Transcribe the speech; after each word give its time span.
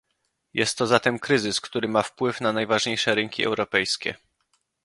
Jest 0.53 0.77
to 0.77 0.87
zatem 0.87 1.19
kryzys, 1.19 1.61
który 1.61 1.87
ma 1.87 2.01
wpływ 2.03 2.41
na 2.41 2.53
najważniejsze 2.53 3.15
rynki 3.15 3.43
europejskie 3.45 4.15